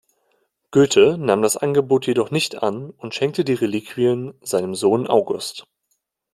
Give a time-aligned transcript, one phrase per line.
[0.71, 5.67] Goethe nahm das Angebot jedoch nicht an und schenkte die Reliquien seinem Sohn August.